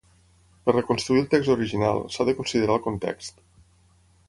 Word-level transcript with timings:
Per 0.69 0.73
reconstruir 0.75 1.21
el 1.23 1.27
text 1.33 1.51
original, 1.57 2.03
s'ha 2.15 2.27
de 2.31 2.35
considerar 2.41 2.81
el 2.81 2.85
context. 2.89 3.41